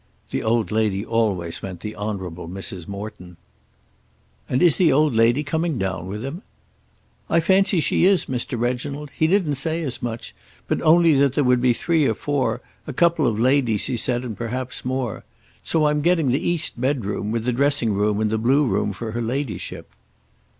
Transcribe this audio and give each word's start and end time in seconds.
The 0.31 0.41
old 0.41 0.71
lady 0.71 1.05
always 1.05 1.61
meant 1.61 1.81
the 1.81 1.95
Honourable 1.95 2.47
Mrs. 2.49 2.87
Morton. 2.87 3.37
"And 4.49 4.63
is 4.63 4.77
the 4.77 4.91
old 4.91 5.13
lady 5.13 5.43
coming 5.43 5.77
down 5.77 6.07
with 6.07 6.25
him?" 6.25 6.41
"I 7.29 7.39
fancy 7.39 7.79
she 7.79 8.05
is, 8.05 8.25
Mr. 8.25 8.59
Reginald. 8.59 9.11
He 9.11 9.27
didn't 9.27 9.61
say 9.61 9.83
as 9.83 10.01
much, 10.01 10.33
but 10.67 10.81
only 10.81 11.13
that 11.17 11.33
there 11.35 11.43
would 11.43 11.61
be 11.61 11.73
three 11.73 12.07
or 12.07 12.15
four, 12.15 12.61
a 12.87 12.93
couple 12.93 13.27
of 13.27 13.39
ladies 13.39 13.85
he 13.85 13.95
said, 13.95 14.23
and 14.25 14.35
perhaps 14.35 14.83
more. 14.83 15.23
So 15.61 15.83
I 15.85 15.91
am 15.91 16.01
getting 16.01 16.29
the 16.31 16.49
east 16.49 16.81
bedroom, 16.81 17.29
with 17.29 17.45
the 17.45 17.53
dressing 17.53 17.93
room, 17.93 18.19
and 18.19 18.31
the 18.31 18.39
blue 18.39 18.65
room 18.65 18.93
for 18.93 19.11
her 19.11 19.21
ladyship." 19.21 19.91